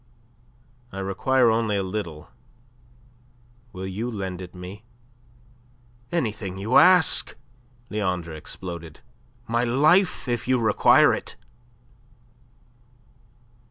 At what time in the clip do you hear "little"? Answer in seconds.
1.83-2.31